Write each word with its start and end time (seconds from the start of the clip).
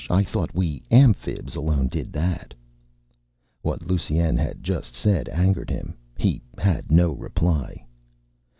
I 0.09 0.23
thought 0.23 0.55
we 0.55 0.81
Amphibs 0.89 1.55
alone 1.55 1.87
did 1.87 2.11
that." 2.13 2.55
What 3.61 3.85
Lusine 3.85 4.35
had 4.35 4.63
just 4.63 4.95
said 4.95 5.29
angered 5.29 5.69
him. 5.69 5.95
He 6.17 6.41
had 6.57 6.91
no 6.91 7.11
reply. 7.11 7.85